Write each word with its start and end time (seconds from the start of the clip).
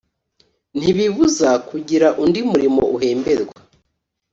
ntibibuza 0.77 1.49
kugira 1.69 2.07
undi 2.23 2.39
murimo 2.49 2.81
uhemberwa 2.95 3.57